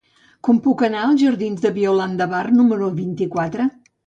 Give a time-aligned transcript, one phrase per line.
[0.47, 3.71] Com puc anar als jardins de Violant de Bar número vint-i-quatre?